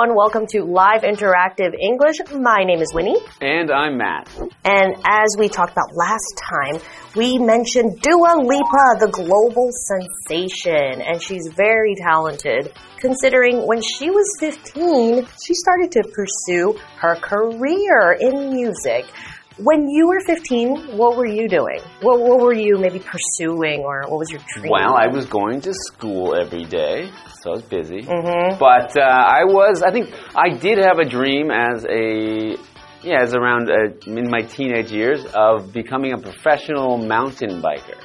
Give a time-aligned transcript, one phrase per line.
[0.00, 0.16] everyone.
[0.16, 2.16] Welcome to Live Interactive English.
[2.32, 3.18] My name is Winnie.
[3.40, 4.30] And I'm Matt.
[4.64, 6.80] And as we talked about last time,
[7.16, 11.02] we mentioned Dua Lipa, the global sensation.
[11.02, 18.16] And she's very talented, considering when she was 15, she started to pursue her career
[18.18, 19.04] in music.
[19.62, 21.80] When you were 15, what were you doing?
[22.00, 24.70] What, what were you maybe pursuing, or what was your dream?
[24.70, 27.10] Well, I was going to school every day,
[27.42, 28.02] so I was busy.
[28.02, 28.58] Mm-hmm.
[28.58, 32.56] But uh, I was, I think, I did have a dream as a,
[33.02, 37.98] yeah, as around uh, in my teenage years of becoming a professional mountain biker.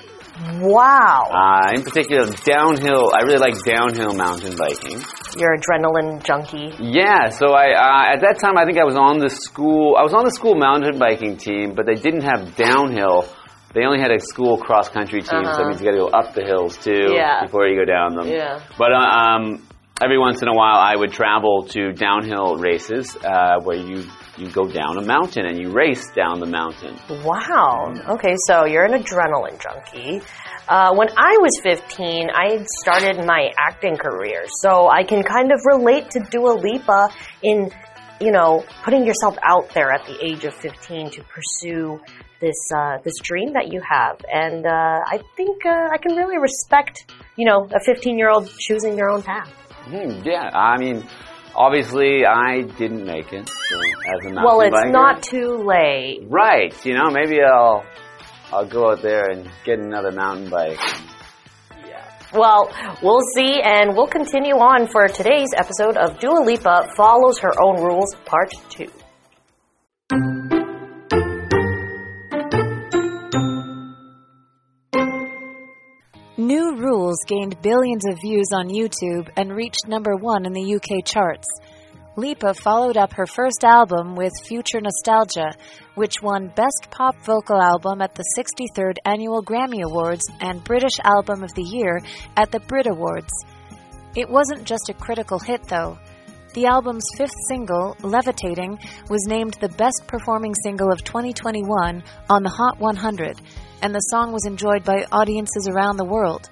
[0.61, 1.29] Wow.
[1.31, 3.11] Uh, in particular, downhill.
[3.13, 4.99] I really like downhill mountain biking.
[5.37, 6.73] You're adrenaline junkie.
[6.79, 9.95] Yeah, so I uh, at that time I think I was on the school.
[9.97, 13.25] I was on the school mountain biking team, but they didn't have downhill.
[13.73, 15.57] They only had a school cross country team, so Uh-huh.
[15.57, 17.43] that means you got to go up the hills too Yeah.
[17.43, 18.27] before you go down them.
[18.27, 18.59] Yeah.
[18.77, 19.67] But uh, um,
[20.01, 24.05] every once in a while, I would travel to downhill races uh, where you
[24.37, 26.97] you go down a mountain and you race down the mountain.
[27.23, 27.93] Wow.
[28.09, 30.21] Okay, so you're an adrenaline junkie.
[30.67, 35.51] Uh, when I was 15, I had started my acting career, so I can kind
[35.51, 37.09] of relate to Dua Lipa
[37.43, 37.71] in,
[38.19, 42.01] you know, putting yourself out there at the age of 15 to pursue
[42.41, 44.19] this uh, this dream that you have.
[44.31, 48.49] And uh, I think uh, I can really respect, you know, a 15 year old
[48.59, 49.49] choosing their own path.
[49.85, 51.05] Hmm, yeah, I mean,
[51.55, 53.75] obviously I didn't make it so,
[54.13, 54.91] as a mountain Well, it's biker.
[54.91, 56.23] not too late.
[56.29, 57.85] Right, you know, maybe I'll
[58.51, 60.79] I'll go out there and get another mountain bike.
[62.33, 62.69] Well,
[63.01, 67.81] we'll see, and we'll continue on for today's episode of Dua Lipa Follows Her Own
[67.81, 68.85] Rules, Part 2.
[77.27, 81.47] Gained billions of views on YouTube and reached number one in the UK charts.
[82.17, 85.51] Lipa followed up her first album with Future Nostalgia,
[85.95, 91.43] which won Best Pop Vocal Album at the 63rd Annual Grammy Awards and British Album
[91.43, 91.99] of the Year
[92.37, 93.33] at the Brit Awards.
[94.15, 95.97] It wasn't just a critical hit, though.
[96.53, 102.49] The album's fifth single, Levitating, was named the best performing single of 2021 on the
[102.49, 103.41] Hot 100,
[103.81, 106.49] and the song was enjoyed by audiences around the world.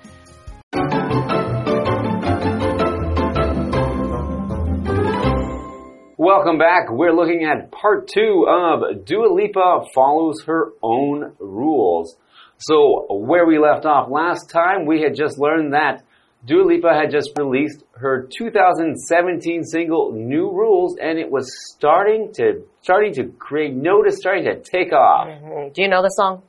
[6.23, 6.89] Welcome back.
[6.89, 12.15] We're looking at part two of Dua Lipa follows her own rules.
[12.59, 16.05] So where we left off last time, we had just learned that
[16.45, 22.63] Dua Lipa had just released her 2017 single New Rules and it was starting to
[22.79, 25.27] starting to create notice, starting to take off.
[25.27, 25.73] Mhm.
[25.73, 26.43] Do you know the song?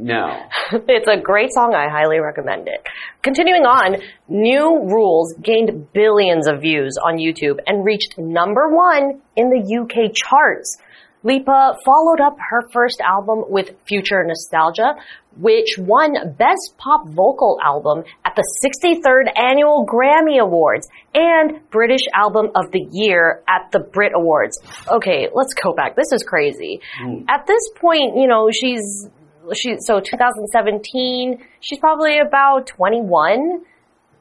[0.00, 0.36] No.
[0.88, 1.74] it's a great song.
[1.74, 2.86] I highly recommend it.
[3.22, 3.96] Continuing on,
[4.28, 10.14] New Rules gained billions of views on YouTube and reached number one in the UK
[10.14, 10.78] charts.
[11.22, 14.94] Lipa followed up her first album with Future Nostalgia,
[15.36, 22.46] which won Best Pop Vocal Album at the 63rd Annual Grammy Awards and British Album
[22.54, 24.58] of the Year at the Brit Awards.
[24.88, 25.94] Okay, let's go back.
[25.94, 26.80] This is crazy.
[26.98, 27.24] Hmm.
[27.28, 29.06] At this point, you know, she's
[29.54, 33.64] she so 2017 she's probably about 21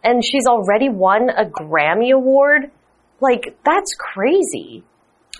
[0.03, 2.71] and she's already won a grammy award.
[3.19, 4.83] Like that's crazy.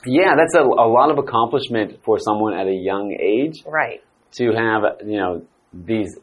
[0.05, 3.63] Yeah, that's a, a lot of accomplishment for someone at a young age.
[3.65, 4.01] right.
[4.33, 6.17] to have you know these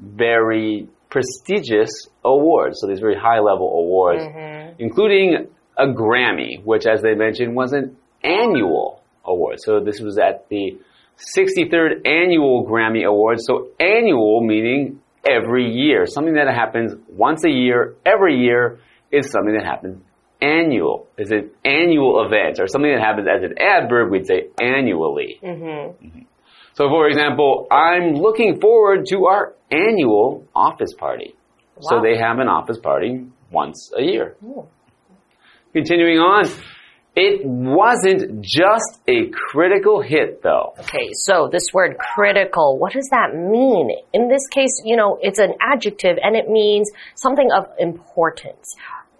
[0.00, 1.90] very prestigious
[2.24, 4.74] awards so these very high level awards mm-hmm.
[4.78, 9.56] including a grammy which as they mentioned was an annual award.
[9.60, 10.78] So this was at the
[11.36, 16.06] 63rd annual grammy awards so annual meaning every year.
[16.06, 18.80] Something that happens once a year every year
[19.10, 20.02] is something that happens
[20.40, 21.06] annual.
[21.18, 25.38] Is an annual event or something that happens as an adverb we'd say annually.
[25.42, 26.06] Mm-hmm.
[26.06, 26.20] Mm-hmm.
[26.74, 31.34] So, for example, I'm looking forward to our annual office party.
[31.82, 34.36] So they have an office party once a year.
[35.72, 36.44] Continuing on,
[37.16, 40.74] it wasn't just a critical hit though.
[40.78, 45.38] okay so this word critical what does that mean in this case you know it's
[45.38, 48.76] an adjective and it means something of importance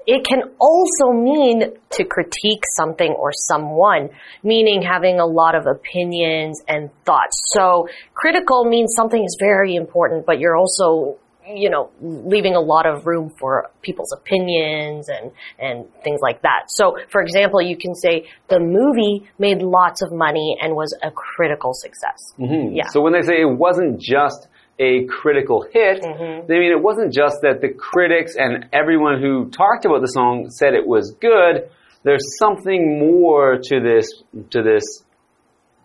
[0.06, 4.10] it can also mean to critique something or someone,
[4.42, 7.38] meaning having a lot of opinions and thoughts.
[7.54, 11.18] So critical means something is very important, but you're also,
[11.56, 16.64] you know, leaving a lot of room for people's opinions and, and things like that.
[16.68, 21.10] So, for example, you can say the movie made lots of money and was a
[21.10, 22.34] critical success.
[22.38, 22.88] Yeah.
[22.90, 24.48] So when they say it wasn't just
[24.78, 26.50] a critical hit, Mm-hmm.
[26.50, 30.48] I mean, it wasn't just that the critics and everyone who talked about the song
[30.50, 31.68] said it was good.
[32.02, 34.06] There's something more to this,
[34.50, 35.04] to this,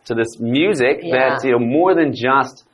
[0.05, 1.29] to this music Yeah.
[1.29, 2.65] that's, you know, more than just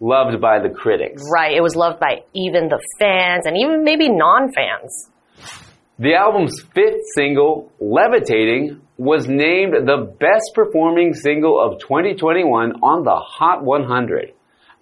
[0.00, 1.22] loved by the critics.
[1.32, 1.54] Right.
[1.56, 5.10] It was loved by even the fans and even maybe non-fans.
[5.98, 13.14] The album's fifth single, Levitating, was named the best performing single of 2021 on the
[13.14, 14.32] Hot 100.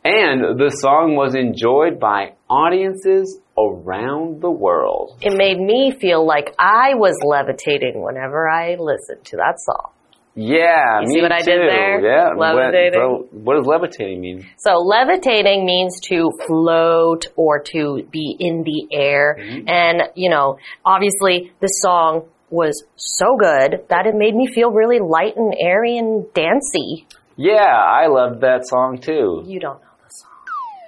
[0.04, 5.18] And the song was enjoyed by audiences around the world.
[5.20, 9.90] It made me feel like I was levitating whenever I listened to that song.
[10.34, 11.66] Yeah, You me see what I did too.
[11.68, 12.00] there?
[12.00, 13.00] Yeah, Levitating.
[13.00, 14.46] What, what does levitating mean?
[14.58, 19.36] So levitating means to float or to be in the air.
[19.40, 19.68] Mm-hmm.
[19.68, 25.00] And, you know, obviously this song was so good that it made me feel really
[25.00, 27.06] light and airy and dancey.
[27.36, 29.42] Yeah, I loved that song too.
[29.46, 30.30] You don't know the song.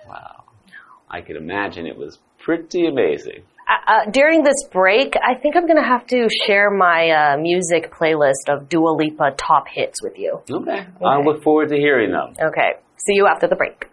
[0.08, 0.44] Wow.
[1.08, 3.42] I could imagine it was pretty amazing.
[3.70, 7.36] Uh, uh, during this break, I think I'm going to have to share my uh,
[7.38, 10.40] music playlist of Dua Lipa top hits with you.
[10.50, 10.86] Okay.
[11.04, 12.34] I look forward to hearing them.
[12.40, 12.80] Okay.
[12.96, 13.89] See you after the break.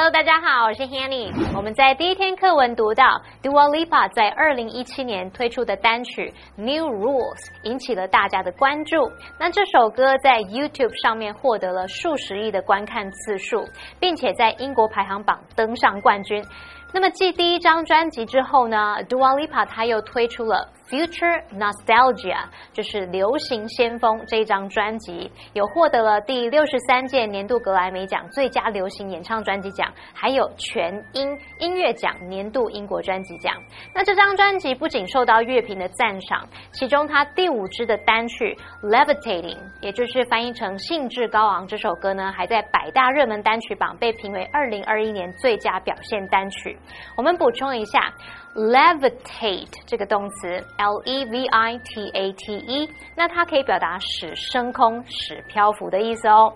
[0.00, 1.28] Hello，大家好，我是 Hanny。
[1.56, 7.34] 我们在第一天课文读到 Dua Lipa 在二零一七年推出的单曲《New Rules》
[7.64, 9.10] 引起了大家的关注。
[9.40, 13.64] 那这首歌在 YouTube 上面获得了数十亿的观看次数，
[13.98, 16.44] 并且在英国排行榜登上冠军。
[16.94, 33.54] 那么继第一张专辑之后呢，Dua Lipa 她又推出了 Future Nostalgia，就是流行先锋这一张专辑，有获得了第六十三届年度格莱美奖最佳流行演唱专辑奖，还有全英音乐奖年度英国专辑奖。
[33.94, 46.78] 那这张专辑不仅受到乐评的赞赏，其中它第五支的单曲 Levitating，也就是翻译成兴致高昂这首歌呢，还在百大热门单曲榜被评为二零二一年最佳表现单曲。
[47.14, 48.10] 我们补充一下
[48.54, 50.48] ，levitate 这个动词
[50.78, 56.52] ，l e v i t a t e，那它可以表达使升空、使漂浮的意思哦。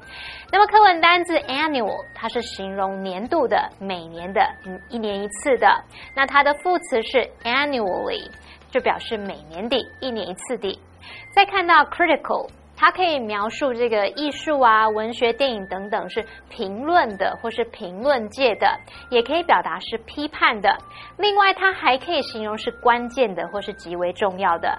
[0.50, 4.40] 那么课文单字 annual，它是形容年度的、每年的、
[4.88, 5.66] 一年一次的。
[6.14, 8.30] 那它的副词是 annually，
[8.70, 10.78] 就表示每年的、一年一次的。
[11.34, 12.48] 再看到 critical。
[12.82, 18.66] 它可以描述这个艺术啊、文学、电影等等是评论的或是评论界的，
[19.08, 20.76] 也可以表达是批判的。
[21.16, 24.76] 另外，它还可以形容是关键的或是极为重要的。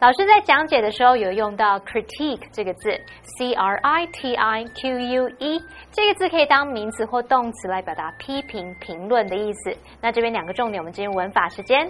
[0.00, 2.90] 老师在讲解的时候有用到 critique 这个字
[3.38, 9.76] ，c r i t i q u e 这个字可以当名词或动词来表达批评、评论的意思。
[10.02, 11.88] 那这边两个重点，我们进入文法时间。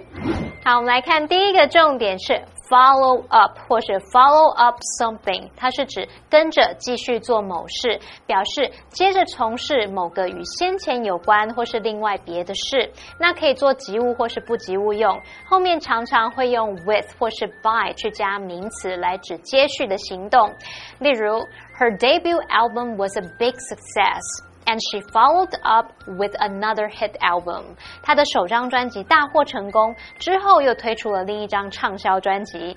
[0.63, 2.33] 好，我们来看第一个重点是
[2.69, 12.91] follow up 或是 follow up something，它是指跟着继续做某事，表示接着从事某个与先前有关或是另外别的事。
[13.19, 20.53] 那可以做及物或是不及物用，后面常常会用 with 或是 by 去加名词来指接续的行动。
[20.99, 21.39] 例如
[21.79, 24.21] ，Her debut album was a big success。
[24.69, 27.77] And she followed up with another hit album。
[28.03, 32.75] 她的首张专辑大获成功，之后又推出了另一张畅销专辑。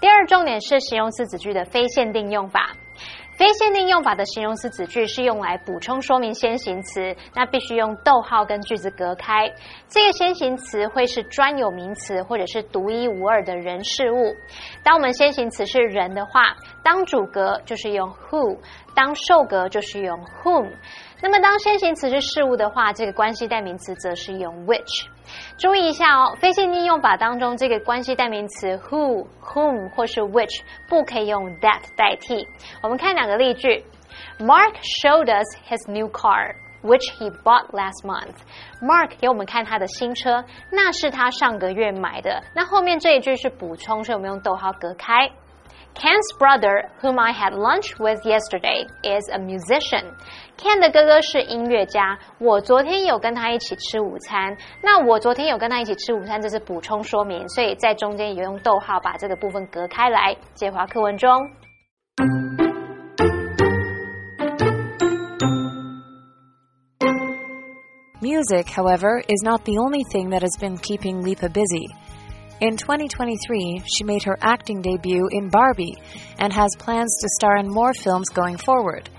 [0.00, 2.70] 第二重点是形容词子句的非限定用法。
[3.36, 9.52] 非限定用法的形容词子句是用来补充说明先行词，那必须用逗号跟句子隔开。
[9.88, 14.32] 这个先行词会是专有名词或者是独一无二的人事物。
[14.84, 18.56] 当我们先行词是人的话，当主格就是用 who，
[18.94, 20.70] 当受格就是用 whom。
[21.24, 25.06] 那么当先行词是事物的话，这个关系代名词则是用 which。
[25.56, 32.46] 注意一下哦，非限定用法当中，这个关系代名词 who、whom 或是 which 不可以用 that 代替。
[32.82, 33.82] 我们看两个例句
[34.38, 36.56] ：Mark showed us his new car。
[36.82, 38.36] Which he bought last month.
[38.82, 42.42] Mark 给我们看他的新车，那是他上个月买的。
[42.54, 45.30] 那后面这一句是补充，所以我们用逗号隔开。
[45.94, 50.12] Ken's brother, whom I had lunch with yesterday, is a musician.
[50.58, 54.56] Ken 的哥哥是音乐家，我昨天有跟他一起吃午餐。
[54.82, 60.36] 那我昨天有跟他一起吃午餐，这是补充说明，所以在中间也用逗号把这个部分隔开来。
[60.54, 61.30] 接华课文中。
[68.20, 71.86] Music, however, is not the only thing that has been keeping Lipa busy.
[72.60, 75.96] In 2023, she made her acting debut in Barbie
[76.38, 79.10] and has plans to star in more films going forward.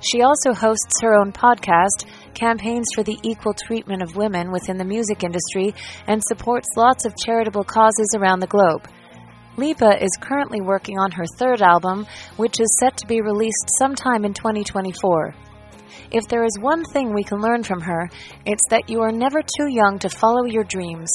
[0.00, 4.84] She also hosts her own podcast, campaigns for the equal treatment of women within the
[4.84, 5.74] music industry,
[6.06, 8.88] and supports lots of charitable causes around the globe.
[9.58, 12.06] Lipa is currently working on her third album,
[12.38, 15.34] which is set to be released sometime in 2024.
[16.12, 18.08] If there is one thing we can learn from her,
[18.46, 21.10] it's that you are never too young to follow your dreams.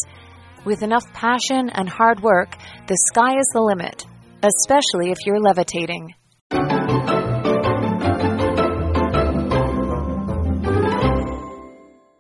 [0.66, 2.58] With enough passion and hard work,
[2.88, 4.04] the sky is the limit,
[4.42, 6.16] especially if you're levitating.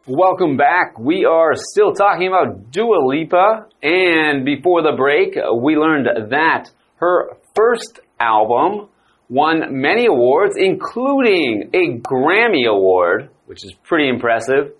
[0.08, 1.00] Welcome back.
[1.00, 5.34] We are still talking about Dua Lipa, and before the break,
[5.64, 8.90] we learned that her first album
[9.28, 14.74] won many awards, including a Grammy Award, which is pretty impressive,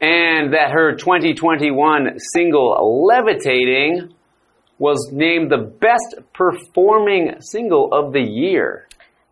[0.00, 4.14] and that her 2021 single Levitating
[4.78, 8.86] was named the best performing single of the year.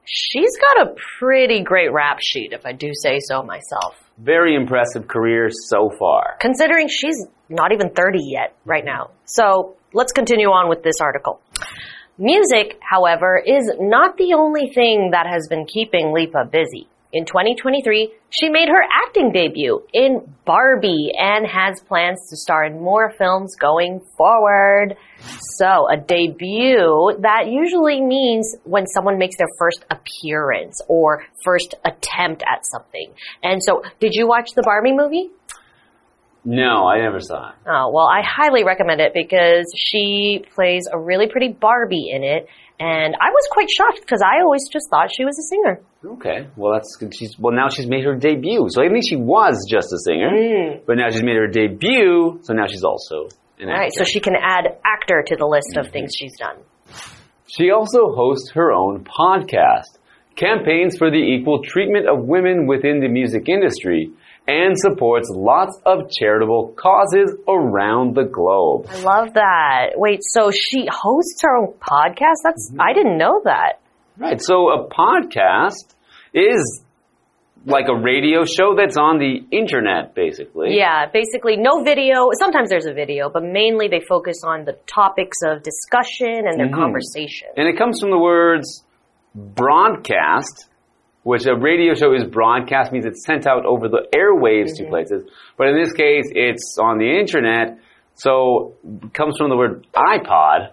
[0.05, 3.97] She's got a pretty great rap sheet, if I do say so myself.
[4.19, 6.37] Very impressive career so far.
[6.41, 9.11] Considering she's not even 30 yet right now.
[9.25, 11.41] So let's continue on with this article.
[12.19, 16.89] Music, however, is not the only thing that has been keeping Lipa busy.
[17.17, 22.75] In 2023, she made her acting debut in Barbie and has plans to star in
[22.75, 24.97] more films going forward.
[25.57, 32.43] So, a debut that usually means when someone makes their first appearance or first attempt
[32.43, 33.15] at something.
[33.43, 35.31] And so, did you watch the Barbie movie?
[36.47, 37.55] No, I never saw it.
[37.67, 42.47] Oh, well, I highly recommend it because she plays a really pretty Barbie in it.
[42.79, 45.81] And I was quite shocked because I always just thought she was a singer.
[46.19, 47.15] Okay, well that's good.
[47.15, 48.67] She's well now she's made her debut.
[48.69, 50.81] So at least she was just a singer, Mm.
[50.87, 52.39] but now she's made her debut.
[52.43, 54.05] So now she's also an All right, actor.
[54.05, 56.59] so she can add actor to the list of things she's done.
[57.49, 59.97] She also hosts her own podcast,
[60.37, 64.11] campaigns for the equal treatment of women within the music industry,
[64.49, 68.87] and supports lots of charitable causes around the globe.
[68.89, 69.91] I love that.
[69.97, 72.43] Wait, so she hosts her own podcast?
[72.45, 72.81] That's mm-hmm.
[72.81, 73.81] I didn't know that.
[74.19, 74.41] Right.
[74.41, 75.95] So a podcast
[76.33, 76.83] is
[77.67, 80.77] like a radio show that's on the internet, basically.
[80.77, 82.31] Yeah, basically no video.
[82.39, 86.67] Sometimes there's a video, but mainly they focus on the topics of discussion and their
[86.67, 86.81] mm-hmm.
[86.81, 87.49] conversation.
[87.57, 88.85] And it comes from the words
[89.35, 90.69] broadcast,
[91.27, 94.93] which a radio show is broadcast means it's sent out over the airwaves to mm-hmm.
[94.93, 95.29] places.
[95.59, 97.81] But in this case, it's on the internet.
[98.15, 100.71] So it comes from the word iPod,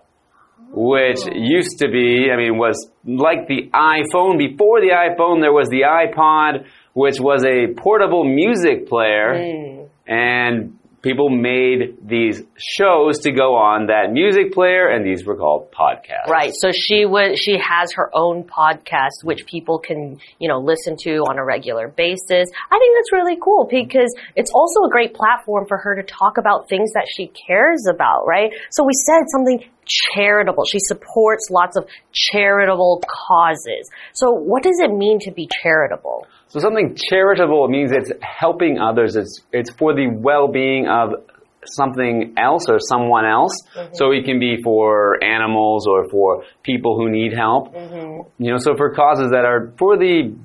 [0.69, 1.31] which oh.
[1.33, 4.37] used to be, I mean, was like the iPhone.
[4.37, 9.33] Before the iPhone, there was the iPod, which was a portable music player.
[9.33, 9.89] Mm.
[10.05, 15.71] And people made these shows to go on that music player, and these were called
[15.71, 16.27] podcasts.
[16.27, 16.53] Right.
[16.55, 21.17] So she was she has her own podcast which people can, you know, listen to
[21.29, 22.49] on a regular basis.
[22.71, 26.37] I think that's really cool because it's also a great platform for her to talk
[26.37, 28.51] about things that she cares about, right?
[28.71, 30.63] So we said something charitable.
[30.71, 33.89] She supports lots of charitable causes.
[34.13, 36.27] So what does it mean to be charitable?
[36.49, 39.15] So something charitable means it's helping others.
[39.15, 41.25] It's it's for the well-being of
[41.65, 43.53] something else or someone else.
[43.75, 43.95] Mm-hmm.
[43.95, 47.73] So it can be for animals or for people who need help.
[47.73, 48.43] Mm-hmm.
[48.43, 50.35] You know, so for causes that are for the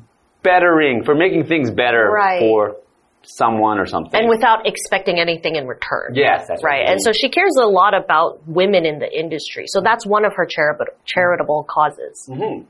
[0.43, 2.41] bettering, for making things better Right.
[2.41, 2.77] for
[3.29, 4.19] someone or something.
[4.19, 6.15] And without expecting anything in return.
[6.15, 6.89] yes, that's Right.
[6.89, 9.65] And so she cares a lot about women in the industry.
[9.67, 12.27] So that's one of her charitable charitable causes.
[12.29, 12.65] Mm-hmm.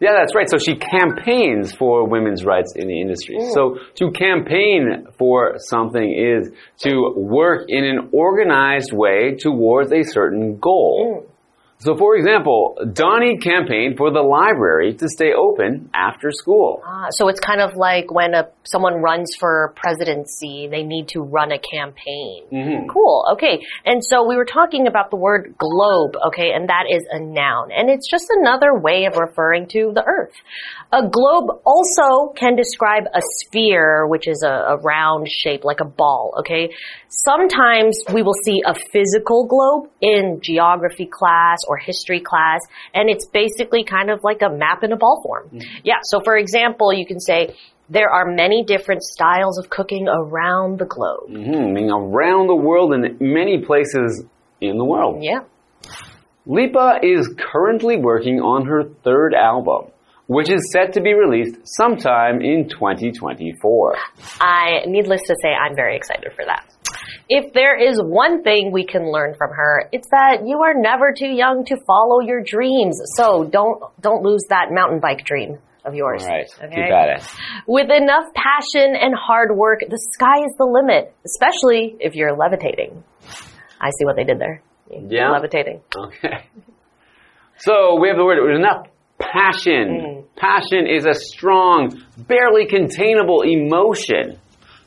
[0.00, 0.48] Yeah, that's right.
[0.48, 3.36] So she campaigns for women's rights in the industry.
[3.36, 3.52] Mm.
[3.52, 6.52] So to campaign for something is
[6.84, 11.24] to work in an organized way towards a certain goal.
[11.24, 11.27] Mm.
[11.80, 16.82] So for example, Donnie campaigned for the library to stay open after school.
[16.84, 21.20] Ah, so it's kind of like when a, someone runs for presidency, they need to
[21.20, 22.88] run a campaign.
[22.92, 23.24] Cool.
[23.34, 23.64] Okay.
[23.84, 27.70] And so we were talking about the word globe, okay, and that is a noun.
[27.70, 30.34] And it's just another way of referring to the earth.
[30.90, 35.84] A globe also can describe a sphere, which is a, a round shape, like a
[35.84, 36.70] ball, okay?
[37.08, 42.60] Sometimes we will see a physical globe in geography class or history class,
[42.94, 45.50] and it's basically kind of like a map in a ball form.
[45.84, 47.54] Yeah, so for example, you can say,
[47.90, 51.30] there are many different styles of cooking around the globe.
[51.30, 54.26] Mhm, meaning around the world in many places
[54.60, 55.22] in the world.
[55.22, 55.40] Yeah.
[56.46, 59.90] Lipa is currently working on her third album,
[60.26, 63.96] which is set to be released sometime in 2024.
[64.40, 66.64] I, needless to say, I'm very excited for that.
[67.28, 71.12] If there is one thing we can learn from her, it's that you are never
[71.12, 72.98] too young to follow your dreams.
[73.16, 76.22] So don't, don't lose that mountain bike dream of yours.
[76.22, 76.90] All right, Okay?
[76.90, 77.26] at it.
[77.66, 83.04] With enough passion and hard work, the sky is the limit, especially if you're levitating.
[83.80, 84.62] I see what they did there.
[84.90, 85.30] Yeah?
[85.30, 85.82] Levitating.
[85.94, 86.46] Okay.
[87.58, 88.86] So we have the word enough
[89.18, 90.00] passion.
[90.00, 90.24] Mm.
[90.36, 94.38] Passion is a strong, barely containable emotion.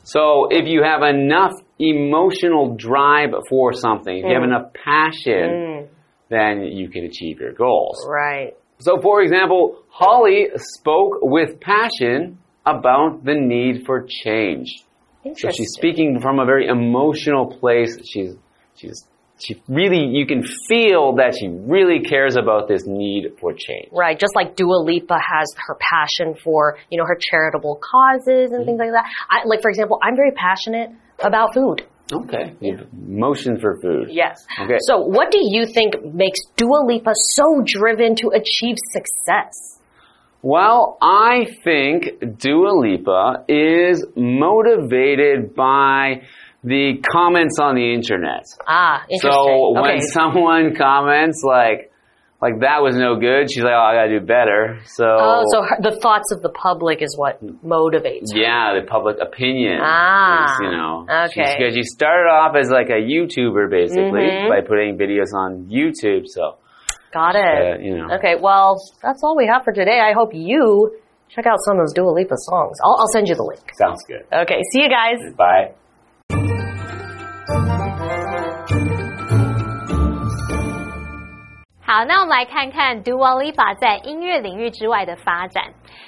[0.04, 4.46] So if you have enough emotional drive for something, if you have mm.
[4.46, 5.88] enough passion, mm.
[6.30, 8.06] then you can achieve your goals.
[8.08, 8.54] Right.
[8.78, 14.84] So for example, Holly spoke with passion about the need for change.
[15.36, 17.96] So she's speaking from a very emotional place.
[18.10, 18.34] She's
[18.74, 19.06] she's
[19.38, 23.88] she really you can feel that she really cares about this need for change.
[23.92, 28.50] Right, just like Dua Lipa has her passion for, you know, her charitable causes and
[28.50, 28.64] mm-hmm.
[28.64, 29.04] things like that.
[29.30, 30.90] I, like, for example, I'm very passionate
[31.24, 31.86] about food.
[32.12, 32.54] Okay.
[32.92, 34.08] Motion for food.
[34.10, 34.44] Yes.
[34.60, 34.76] Okay.
[34.80, 39.80] So, what do you think makes Dua Lipa so driven to achieve success?
[40.42, 46.22] Well, I think Dua Lipa is motivated by
[46.64, 48.44] the comments on the internet.
[48.66, 49.30] Ah, interesting.
[49.30, 50.00] So when okay.
[50.12, 51.91] someone comments like
[52.42, 55.62] like that was no good, she's like, "Oh, I gotta do better." So Oh, so
[55.62, 58.38] her, the thoughts of the public is what motivates her.
[58.42, 59.78] yeah, the public opinion.
[59.80, 61.06] Ah, is, you know.
[61.30, 61.54] okay.
[61.56, 64.48] Because she started off as like a YouTuber basically Mhm.
[64.50, 66.26] by putting videos on YouTube.
[66.26, 66.56] So
[67.14, 67.40] Got it.
[67.40, 68.08] uh, you know.
[68.16, 70.00] Okay, well, that's all we have for today.
[70.00, 70.96] I hope you
[71.28, 72.76] check out some of those Dua Lipa songs.
[72.84, 73.62] I'll, I'll send you the link.
[73.78, 74.24] Sounds good.
[74.32, 75.18] Okay, see you guys.
[75.36, 75.72] Bye.
[81.94, 85.62] 好，那我们来看看 Dua Lipa 在音乐领域之外的发展。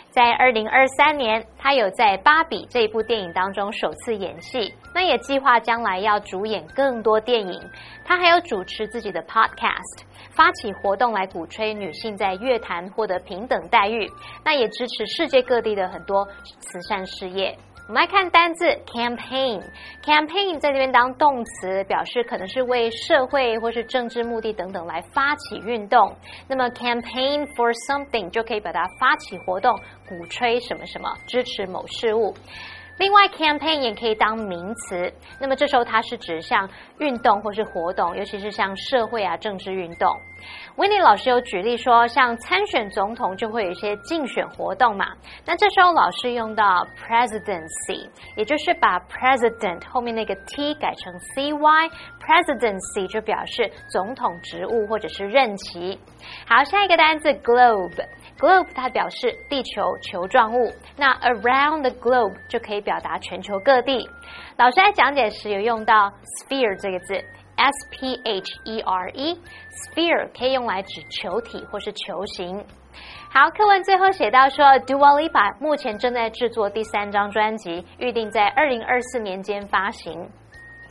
[0.08, 7.60] 在二零二三年，她有在《芭比》这部电影当中首次演戏，那也计划将来要主演更多电影。
[8.02, 14.10] 她还有主持自己的 Podcast，发起活动来鼓吹女性在乐坛获得平等待遇，
[14.42, 16.26] 那也支持世界各地的很多
[16.60, 17.54] 慈善事业。
[17.86, 19.62] 我们来看单字 campaign。
[20.02, 26.16] campaign 在这边当动词，表示可能是为社会或是政治目的等等来发起运动。
[26.48, 32.34] 那么 campaign for something 就可以把它发起活动，鼓吹什么什么，支持某事物。
[32.96, 36.66] 另外，campaign 也可以当名词，那么这时候它是指像
[37.00, 40.08] 运动或是活动，尤其是像社会啊、政治运动。
[40.76, 45.06] W i n n i 老师有举例说，像参选总统就会有一些竞选活动嘛，
[45.46, 55.98] 那这时候老师用到 presidency，也就是把 president 后面那个 t 改成 cy，presidency 就表示总统职务或者是任期。
[56.48, 58.04] 好，下一个单字 globe。
[58.36, 64.10] globe 它表示地球球状物，那 around the globe 就可以表达全球各地。
[64.56, 67.24] 老师在讲解时有用到 sphere 这个字
[67.56, 72.64] ，s p h e r e，sphere 可以用来指球体或是球形。
[73.30, 80.28] 好，课文最后写到说，Dua Lipa 目前正在制作第三张专辑，预定在二零二四年间发行。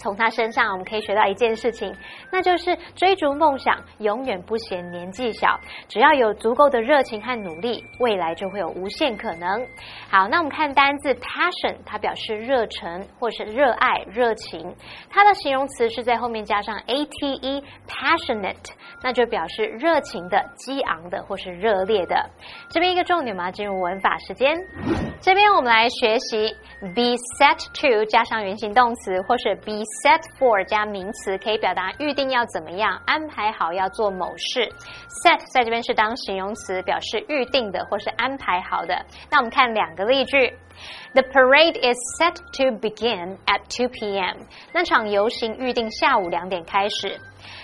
[0.03, 1.95] 从他身上，我们可以学到一件事情，
[2.29, 5.57] 那就是追逐梦想永远不嫌年纪小。
[5.87, 9.65] 只要有足够的热情和努力，未来就会有无限可能。
[10.09, 14.75] 好，那我们看单字 passion，它表示热忱或是热爱、热情。
[15.09, 22.29] 它的形容词是在后面加上 a t e，passionate，那就表示热情的、激昂的或是热烈的。
[22.69, 24.53] 这边一个重点嘛，进入文法时间。
[25.21, 26.53] 这边我们来学习
[26.93, 34.67] be set to 加上原形动词，或是 be set for 加名词，可以表达预定要怎么样，安排好要做某事。
[35.23, 39.05] set 在这边是当形容词，表示预定的或是安排好的。
[39.29, 40.53] 那我们看两个例句
[41.13, 44.37] ：The parade is set to begin at 2 p.m.
[44.73, 47.19] 那场游行预定下午两点开始。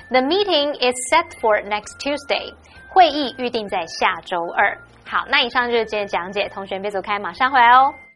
[0.10, 2.54] The meeting is set for next Tuesday.
[2.89, 4.78] 会议预定在下周二。
[5.06, 8.09] 好，那以上就是今天讲解，同学别走开，马上回来哦。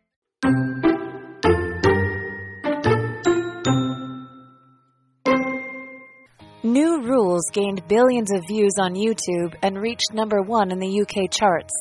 [6.73, 11.29] New Rules gained billions of views on YouTube and reached number one in the UK
[11.29, 11.71] charts.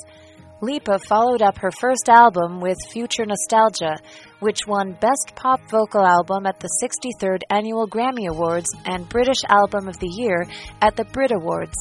[0.60, 3.96] Lipa followed up her first album with Future Nostalgia,
[4.40, 9.88] which won Best Pop Vocal Album at the 63rd Annual Grammy Awards and British Album
[9.88, 10.46] of the Year
[10.82, 11.78] at the Brit Awards.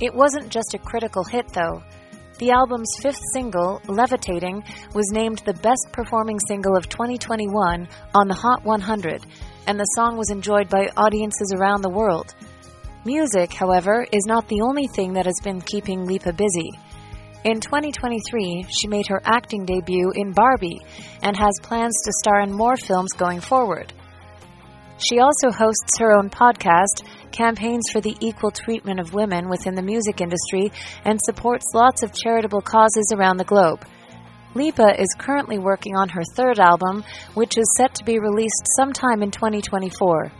[0.00, 1.82] It wasn't just a critical hit, though.
[2.38, 4.64] The album's fifth single, Levitating,
[4.94, 9.26] was named the best performing single of 2021 on the Hot 100,
[9.66, 12.34] and the song was enjoyed by audiences around the world.
[13.04, 16.70] Music, however, is not the only thing that has been keeping Lipa busy.
[17.44, 20.80] In 2023, she made her acting debut in Barbie
[21.22, 23.92] and has plans to star in more films going forward.
[24.98, 29.82] She also hosts her own podcast, campaigns for the equal treatment of women within the
[29.82, 30.70] music industry,
[31.04, 33.84] and supports lots of charitable causes around the globe.
[34.54, 39.22] Lipa is currently working on her third album, which is set to be released sometime
[39.22, 40.30] in 2024.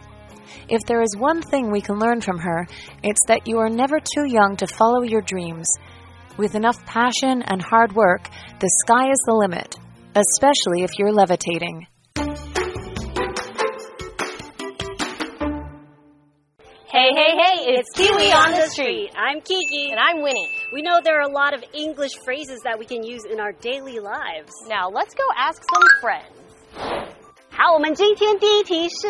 [0.68, 2.66] If there is one thing we can learn from her,
[3.02, 5.66] it's that you are never too young to follow your dreams.
[6.36, 8.28] With enough passion and hard work,
[8.60, 9.76] the sky is the limit,
[10.14, 11.86] especially if you're levitating.
[16.92, 19.12] Hey, hey, hey, it's Kiwi on the Street.
[19.14, 19.92] I'm Kiki.
[19.92, 20.50] And I'm Winnie.
[20.72, 23.52] We know there are a lot of English phrases that we can use in our
[23.52, 24.50] daily lives.
[24.68, 26.34] Now let's go ask some friends.
[27.52, 29.06] 好，我们今天第一题是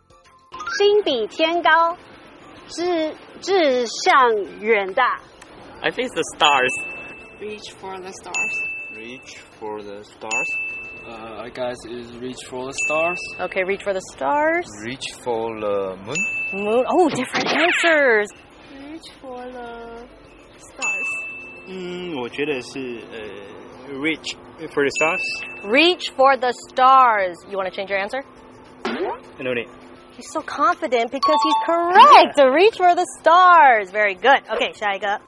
[0.78, 1.98] “心比天高，
[2.68, 5.20] 志志向远大”。
[5.82, 6.72] I think the stars.
[7.40, 8.56] Reach for the stars.
[8.96, 10.48] Reach for the stars.
[11.06, 13.18] Uh, I guess is reach for the stars.
[13.40, 14.66] Okay, reach for the stars.
[14.84, 16.16] Reach for the moon.
[16.52, 16.84] Moon.
[16.88, 18.28] Oh, different answers.
[18.78, 20.06] Reach for the
[20.58, 21.08] stars.
[21.66, 24.34] Hmm, 嗯，我觉得是呃，reach
[24.72, 25.22] for the stars.
[25.64, 27.34] Reach for the stars.
[27.48, 28.22] You want to change your answer?
[29.38, 29.68] No need.
[30.16, 32.36] He's so confident because he's correct.
[32.36, 32.44] Yeah.
[32.52, 33.90] Reach for the stars.
[33.90, 34.42] Very good.
[34.50, 35.20] Okay, 下一个。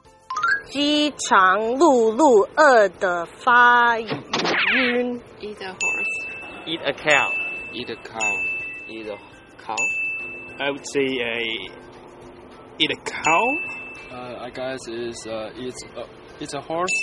[0.69, 3.95] 饥肠辘辘，饿得发
[4.73, 5.21] 晕。
[5.41, 6.15] Eat a horse.
[6.65, 7.31] Eat a cow.
[7.73, 8.33] Eat a cow.
[8.87, 9.17] Eat a
[9.63, 9.83] cow.
[10.59, 11.37] I would say a
[12.79, 13.43] eat a cow.
[14.11, 16.05] Uh, I guess is uh, it's a
[16.39, 16.97] it's a horse.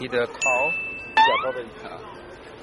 [0.00, 0.62] Eat a cow.
[1.16, 2.00] Yeah, probably cow.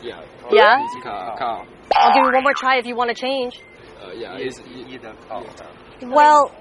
[0.02, 0.22] Yeah.
[0.40, 0.78] probably Yeah?
[0.84, 1.36] It's cow.
[1.38, 1.66] cow.
[1.96, 3.60] I'll give you one more try if you want to change.
[4.02, 4.52] Uh, yeah, you,
[4.88, 5.54] you don't call yeah.
[5.54, 6.12] them.
[6.12, 6.52] Well,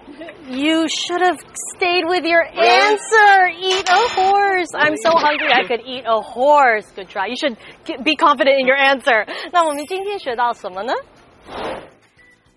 [0.49, 1.39] you should have
[1.75, 2.69] stayed with your really?
[2.69, 3.49] answer.
[3.59, 4.69] Eat a horse.
[4.75, 5.53] I'm so hungry.
[5.53, 6.87] I could eat a horse.
[6.93, 7.27] Good try.
[7.27, 7.57] You should
[8.05, 9.25] be confident in your answer.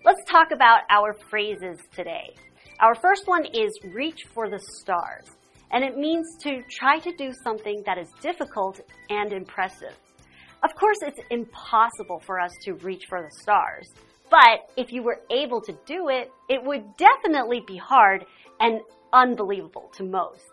[0.04, 2.34] Let's talk about our phrases today.
[2.78, 5.24] Our first one is reach for the stars,
[5.72, 9.96] and it means to try to do something that is difficult and impressive.
[10.62, 13.88] Of course, it's impossible for us to reach for the stars
[14.30, 18.24] but if you were able to do it, it would definitely be hard
[18.60, 18.80] and
[19.12, 20.50] unbelievable to most.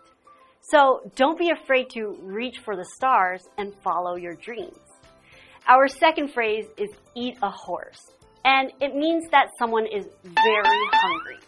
[0.60, 4.78] So don't be afraid to reach for the stars and follow your dreams.
[5.66, 8.12] Our second phrase is eat a horse,
[8.44, 11.38] and it means that someone is very hungry.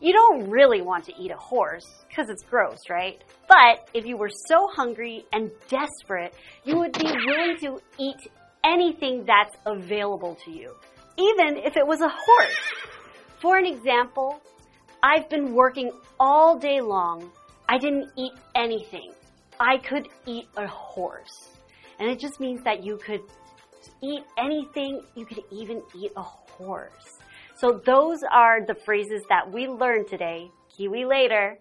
[0.00, 3.22] You don't really want to eat a horse because it's gross, right?
[3.48, 8.28] But if you were so hungry and desperate, you would be willing to eat
[8.64, 10.74] anything that's available to you,
[11.18, 12.56] even if it was a horse.
[13.38, 14.40] For an example,
[15.02, 17.30] I've been working all day long.
[17.68, 19.12] I didn't eat anything.
[19.58, 21.50] I could eat a horse.
[21.98, 23.22] And it just means that you could
[24.02, 27.18] eat anything, you could even eat a horse.
[27.56, 30.50] So those are the phrases that we learned today.
[30.76, 31.58] Kiwi later.